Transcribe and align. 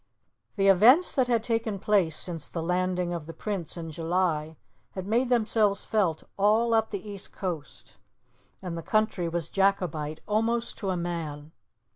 The 0.55 0.67
events 0.67 1.11
that 1.13 1.27
had 1.27 1.43
taken 1.43 1.77
place 1.77 2.17
since 2.17 2.49
the 2.49 2.63
landing 2.63 3.13
of 3.13 3.27
the 3.27 3.35
Prince 3.35 3.77
in 3.77 3.91
July 3.91 4.57
had 4.93 5.05
made 5.05 5.29
themselves 5.29 5.85
felt 5.85 6.23
all 6.37 6.73
up 6.73 6.89
the 6.89 7.07
east 7.07 7.31
coast, 7.31 7.97
and 8.63 8.75
the 8.75 8.81
country 8.81 9.29
was 9.29 9.47
Jacobite 9.47 10.21
almost 10.27 10.75
to 10.79 10.89
a 10.89 10.97
man. 10.97 11.51